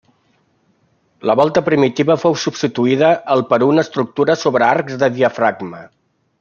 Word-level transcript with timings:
La 1.29 1.35
volta 1.39 1.63
primitiva 1.67 2.15
fou 2.23 2.37
substituïda 2.45 3.13
al 3.35 3.45
per 3.53 3.61
una 3.69 3.87
estructura 3.89 4.39
sobre 4.47 4.69
arcs 4.73 5.01
de 5.05 5.15
diafragma. 5.21 5.87